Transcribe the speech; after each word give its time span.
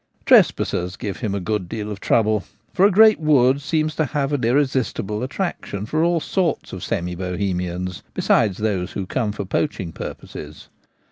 Trespassers 0.25 0.95
give 0.95 1.17
him 1.17 1.35
a 1.35 1.39
good 1.39 1.69
deal 1.69 1.91
of 1.91 1.99
trouble, 1.99 2.43
for 2.73 2.87
a 2.87 2.91
great 2.91 3.19
wood 3.19 3.61
seems 3.61 3.93
to 3.97 4.05
have 4.05 4.33
an 4.33 4.43
irresistible 4.43 5.21
attraction 5.21 5.85
for 5.85 6.03
all 6.03 6.19
sorts 6.19 6.73
of 6.73 6.83
semi 6.83 7.13
Bohemians, 7.15 8.01
besides 8.15 8.57
those 8.57 8.93
who 8.93 9.05
come 9.05 9.31
for 9.31 9.45
poaching 9.45 9.91
purposes. 9.91 10.69